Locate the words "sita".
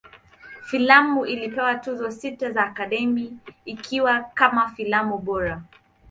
2.11-2.51